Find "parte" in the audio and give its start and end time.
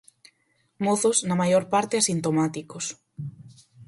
1.73-1.95